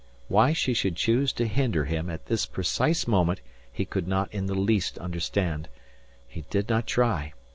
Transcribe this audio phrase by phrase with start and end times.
[0.29, 3.39] Why she should choose to hinder him at this precise moment
[3.71, 5.69] he could not in the least understand.
[6.27, 7.33] He did not try.